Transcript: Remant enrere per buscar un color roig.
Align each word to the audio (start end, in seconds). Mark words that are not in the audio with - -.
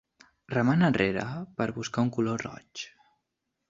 Remant 0.53 0.85
enrere 0.87 1.27
per 1.61 1.69
buscar 1.79 2.09
un 2.09 2.13
color 2.19 2.45
roig. 2.49 2.87